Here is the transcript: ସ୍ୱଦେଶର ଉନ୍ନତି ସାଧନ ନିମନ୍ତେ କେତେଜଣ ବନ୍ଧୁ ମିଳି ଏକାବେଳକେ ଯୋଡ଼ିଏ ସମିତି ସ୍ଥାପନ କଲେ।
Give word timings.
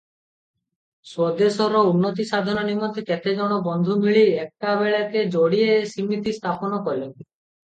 ସ୍ୱଦେଶର 1.09 1.81
ଉନ୍ନତି 1.89 2.25
ସାଧନ 2.31 2.63
ନିମନ୍ତେ 2.69 3.03
କେତେଜଣ 3.11 3.59
ବନ୍ଧୁ 3.67 3.99
ମିଳି 4.07 4.25
ଏକାବେଳକେ 4.47 5.27
ଯୋଡ଼ିଏ 5.37 5.77
ସମିତି 5.93 6.35
ସ୍ଥାପନ 6.41 6.85
କଲେ। 6.91 7.09